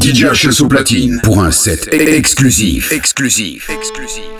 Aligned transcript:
DJ 0.00 0.24
HS 0.24 0.62
au 0.62 0.68
platine 0.68 1.20
pour 1.22 1.42
un 1.42 1.50
set 1.50 1.88
exclusif. 1.92 2.90
Exclusif. 2.90 3.68
Exclusif. 3.68 4.39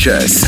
Joshes 0.00 0.39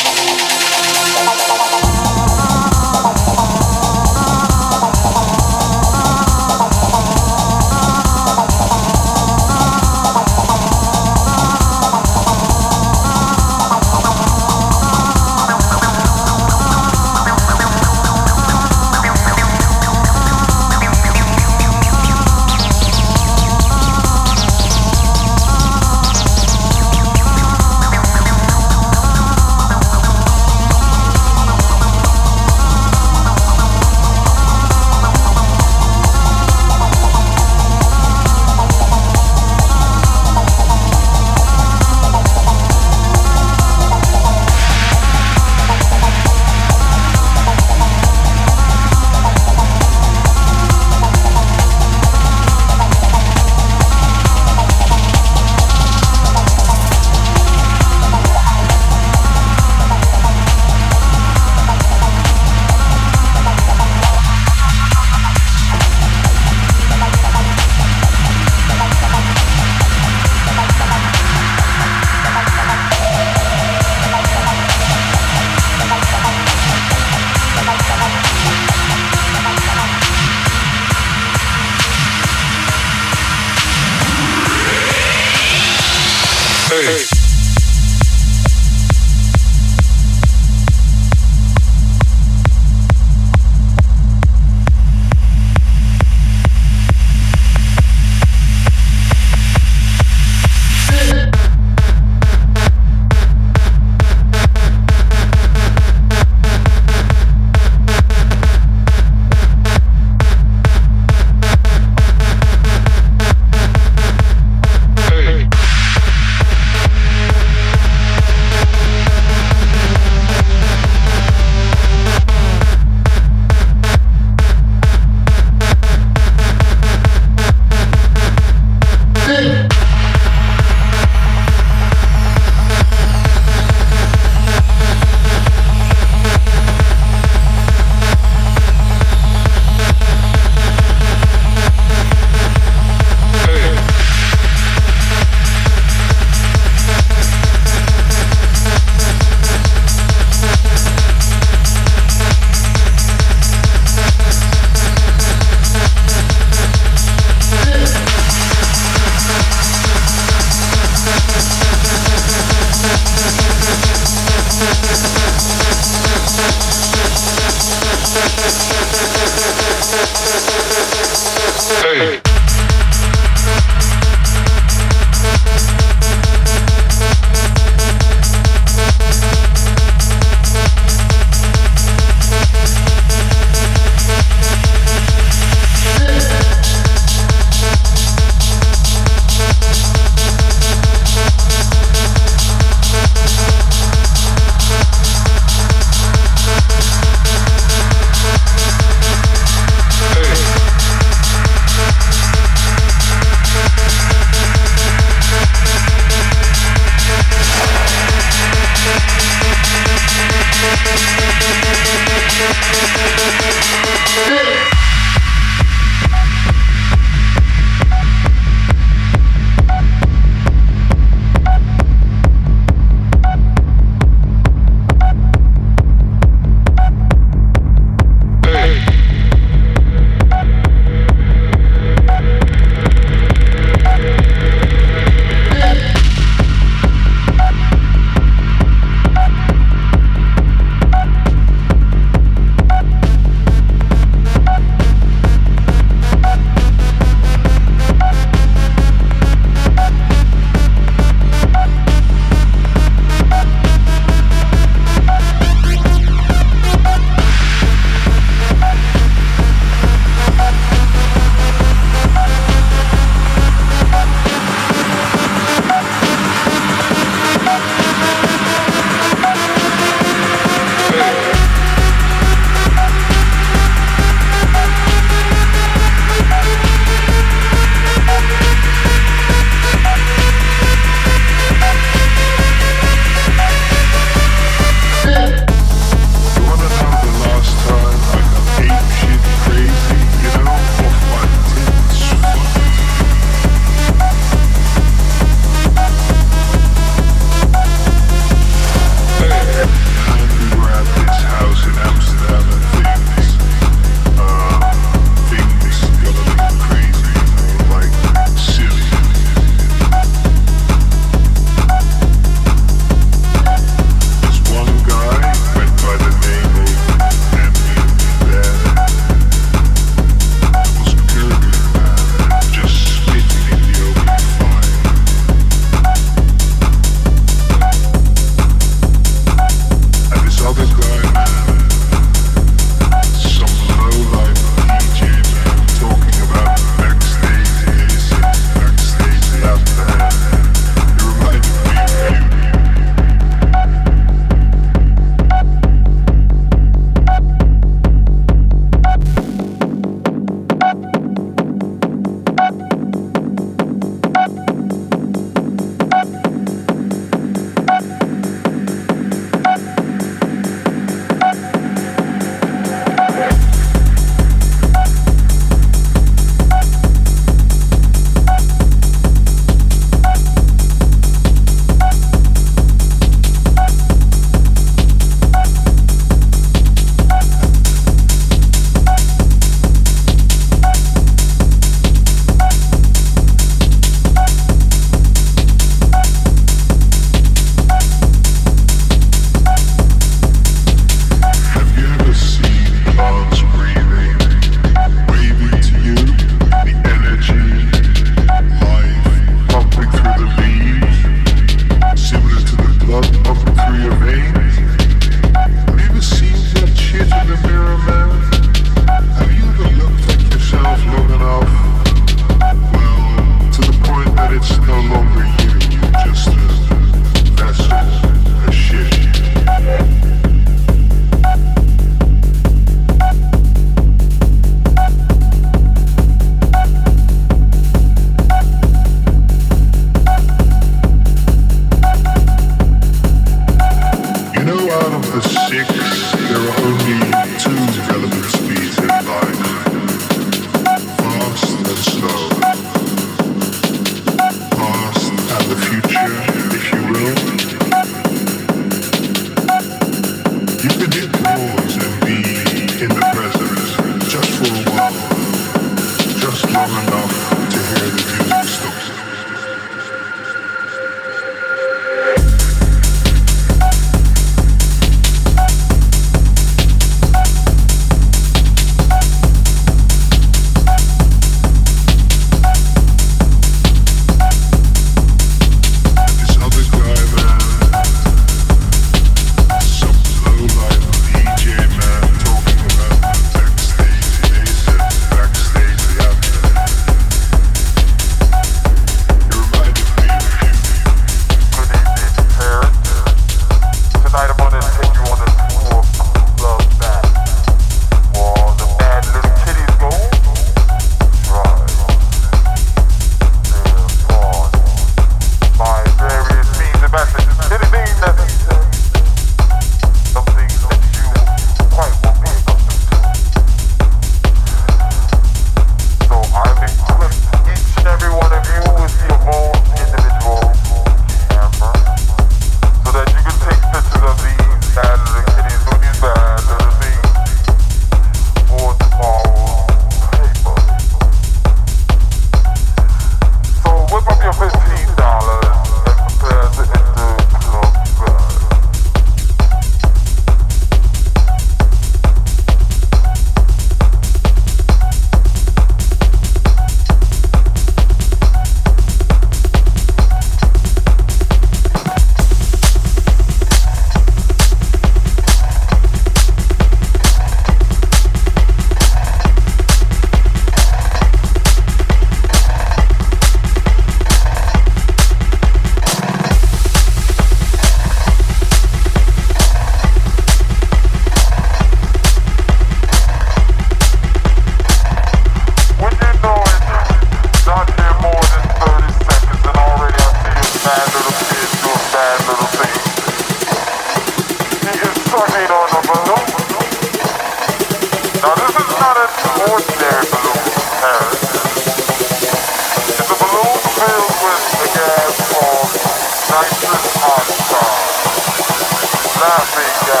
Africa. 599.22 600.00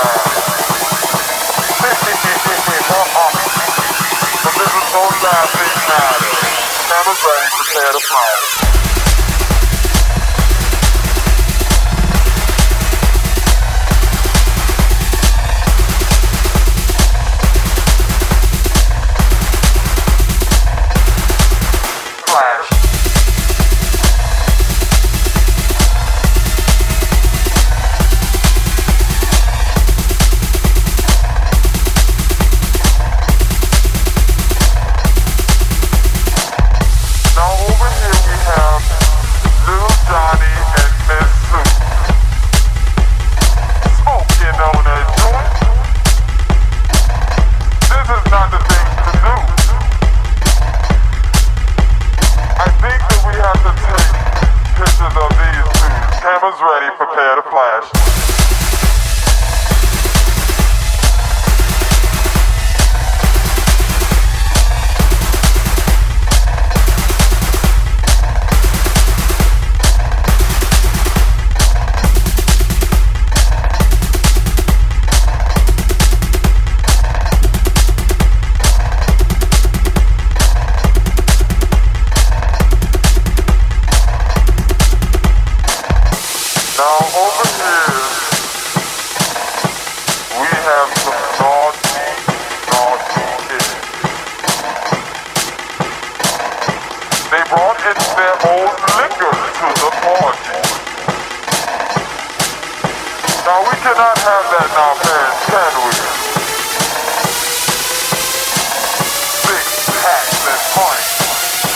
From 4.40 4.54
prepare 7.52 7.92
to 7.92 8.00
fly. 8.00 8.89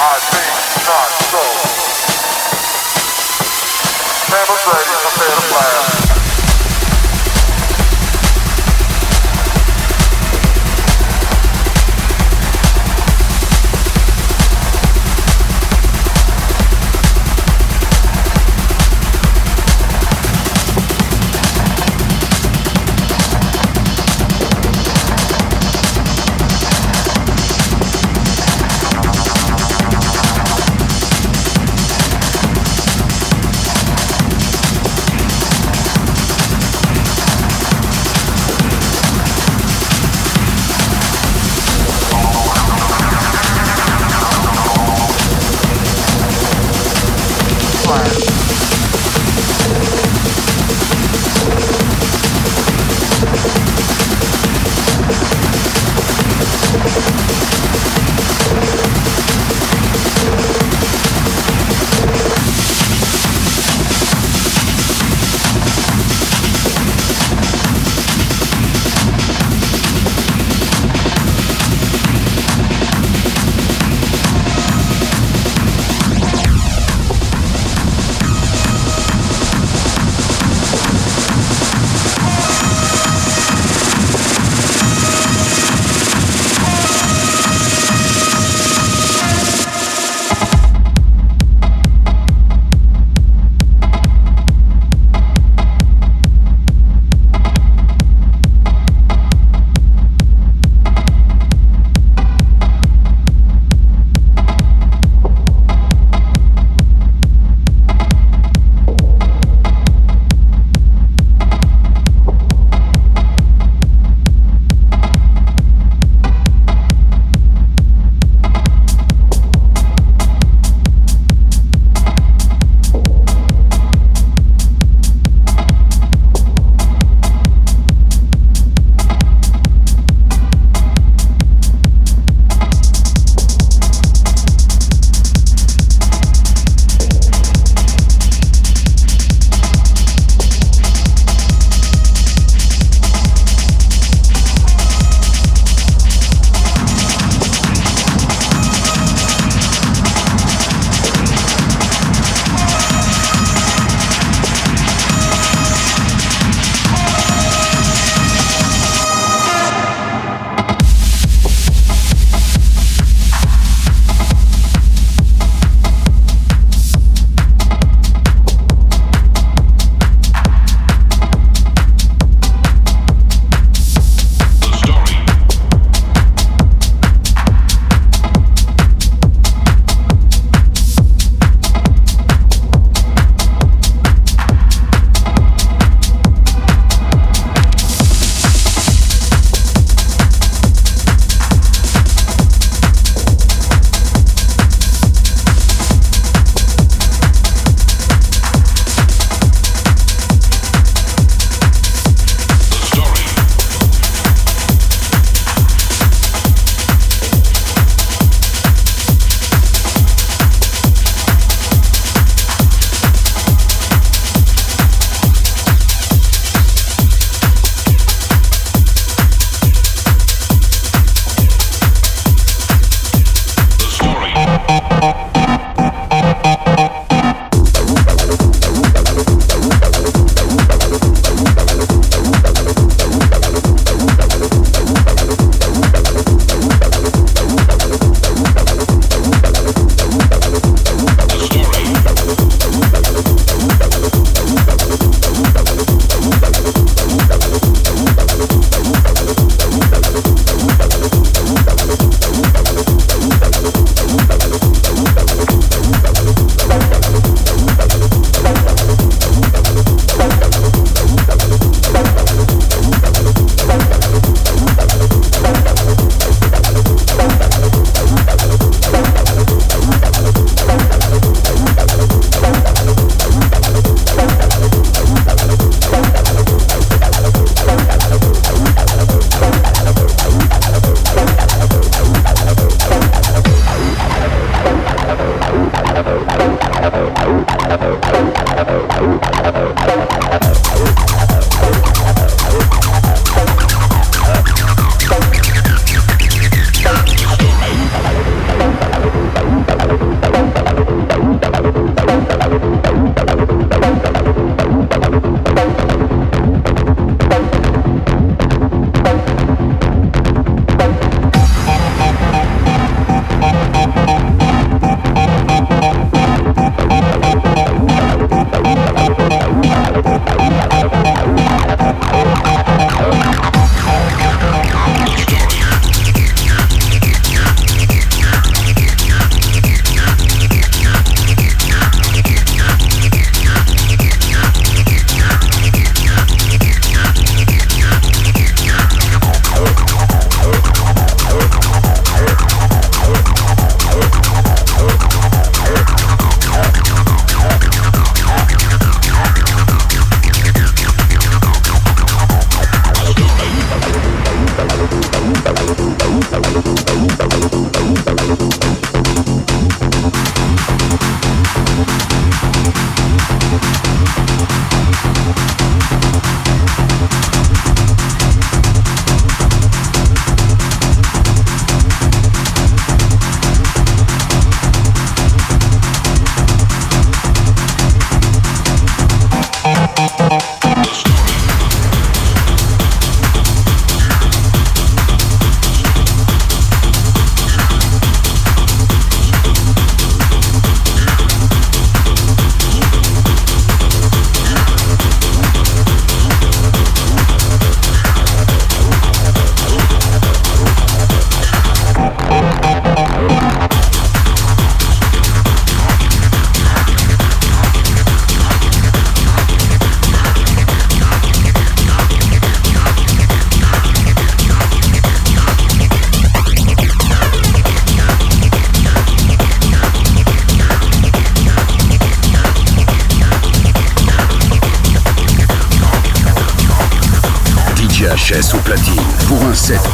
I 0.06 0.20
think 0.20 0.52
not 0.84 1.08
so. 1.32 1.40
Prepare 4.29 4.44
to 4.44 5.48
blast. 5.48 6.23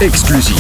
Exclusif. 0.03 0.60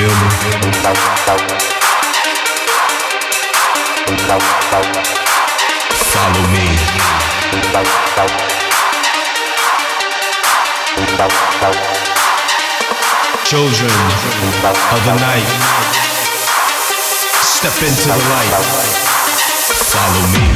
feel 0.00 0.08
me? 0.08 0.28
Follow 6.12 6.44
me. 6.54 6.66
Children 13.44 13.92
of 14.64 15.02
the 15.04 15.14
night, 15.20 15.48
step 17.44 17.76
into 17.84 18.08
the 18.08 18.16
light. 18.32 18.52
Follow 19.92 20.24
me. 20.32 20.46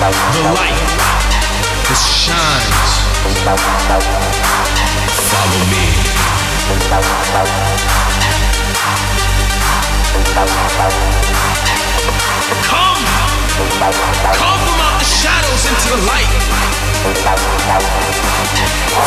I 0.00 0.06
am 0.06 0.14
the 0.32 0.42
light 0.54 1.17
that 1.88 1.96
shines. 1.96 2.92
Follow 5.32 5.62
me. 5.72 5.88
Come, 12.68 13.00
come 14.36 14.60
from 14.60 14.80
out 14.84 15.00
the 15.00 15.08
shadows 15.08 15.64
into 15.64 15.88
the 15.96 16.00
light. 16.04 16.28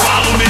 Follow 0.02 0.34
me. 0.42 0.50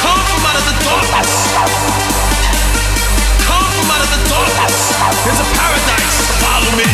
Come 0.00 0.20
from 0.20 0.44
out 0.44 0.56
of 0.56 0.64
the 0.68 0.76
darkness 0.84 2.59
come 3.80 3.90
out 3.96 4.02
of 4.04 4.10
the 4.12 4.20
darkness 4.28 5.40
paradise. 5.56 6.18
Follow 6.44 6.72
me. 6.76 6.90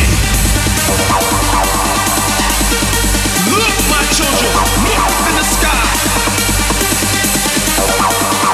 Look, 3.51 3.75
my 3.91 4.03
children, 4.15 4.51
look 4.87 4.99
up 5.03 5.27
in 5.27 5.35
the 5.35 5.43
sky. 5.43 5.83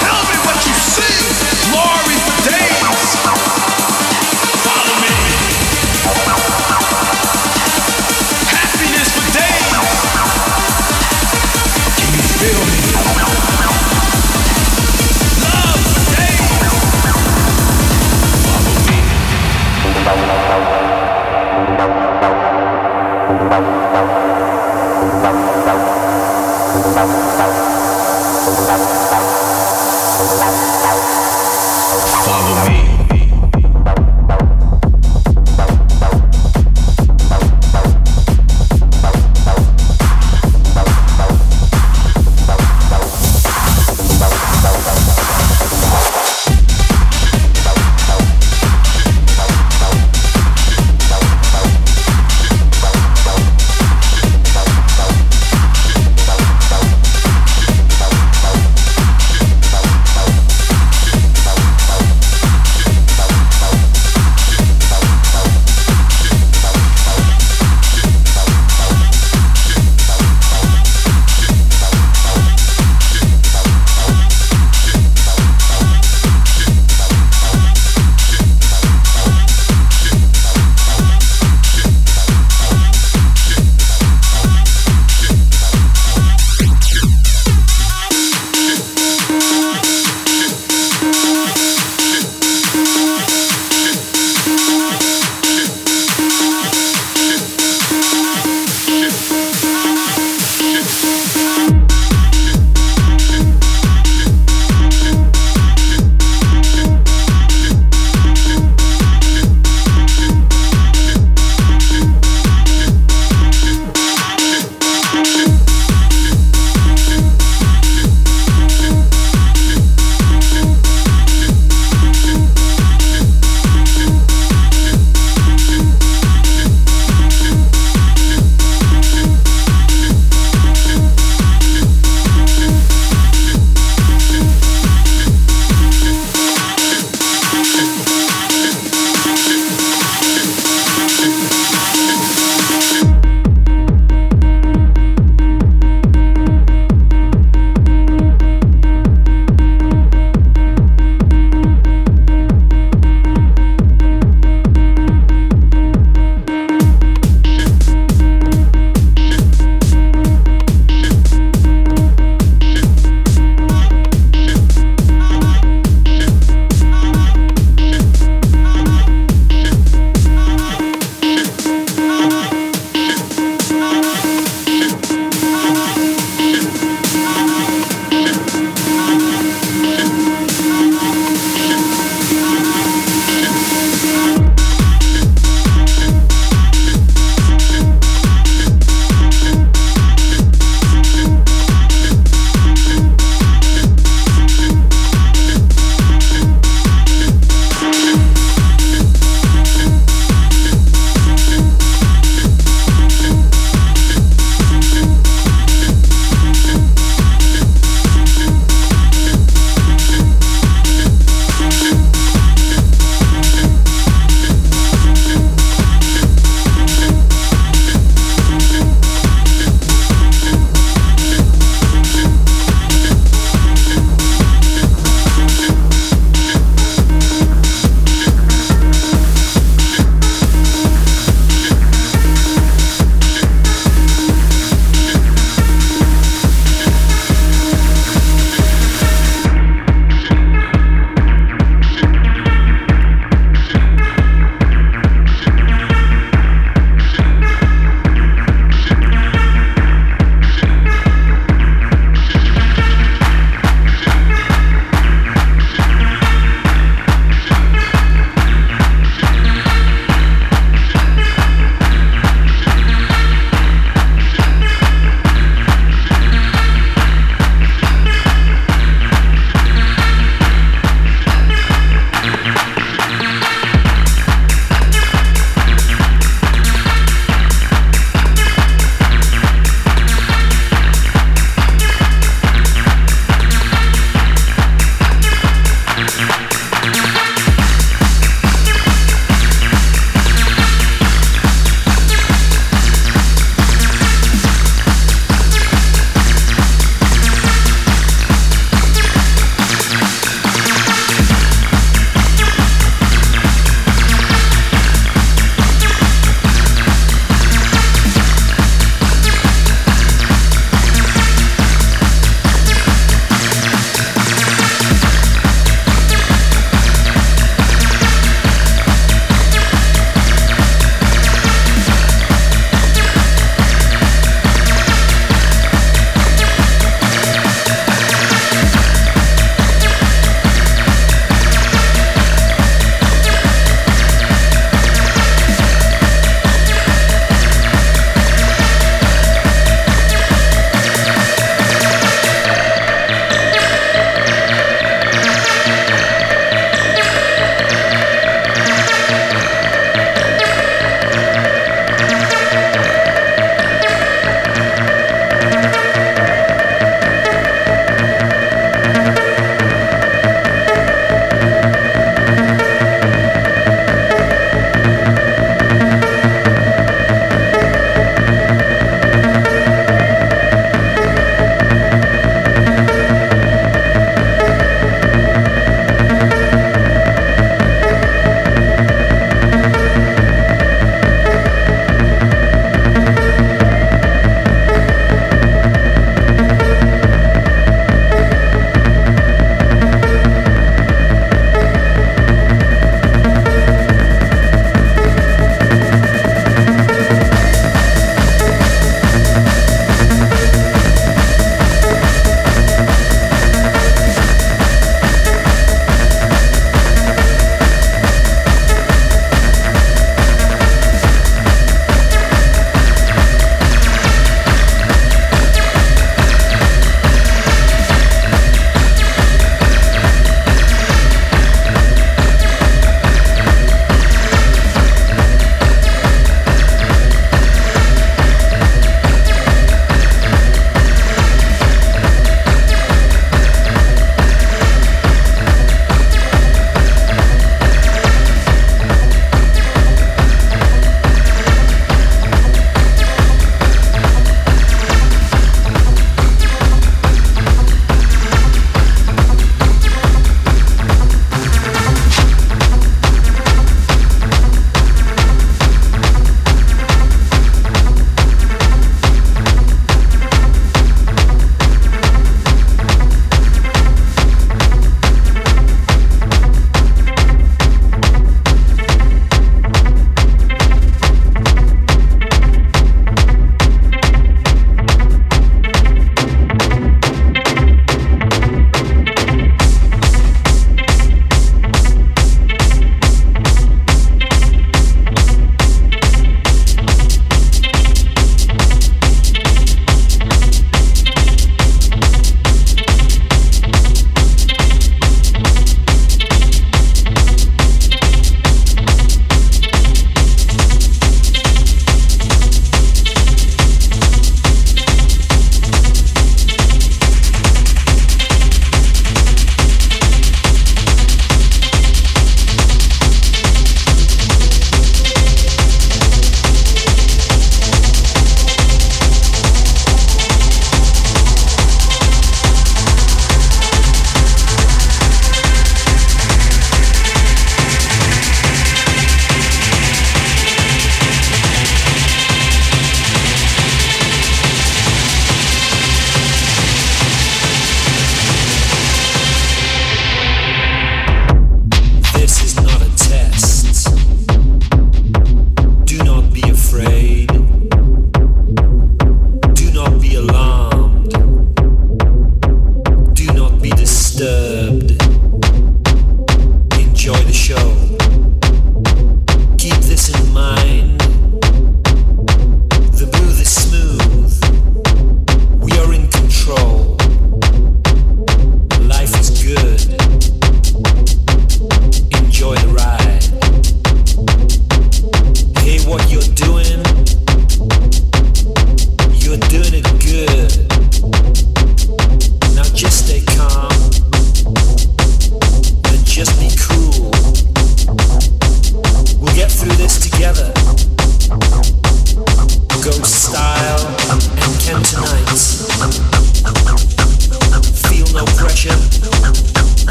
Tell 0.00 0.22
me 0.30 0.36
what 0.46 0.58
you 0.66 0.74
see. 0.74 2.23